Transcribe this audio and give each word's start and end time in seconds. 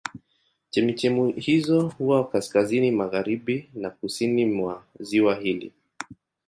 Chemchemi 0.71 1.31
hizo 1.37 1.89
huwa 1.97 2.27
kaskazini 2.27 2.91
magharibi 2.91 3.69
na 3.73 3.89
kusini 3.89 4.45
mwa 4.45 4.83
ziwa 4.99 5.35
hili. 5.35 5.73